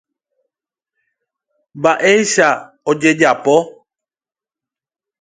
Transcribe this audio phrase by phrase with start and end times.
[1.79, 2.47] Mba'éicha
[2.89, 3.55] ojejapo.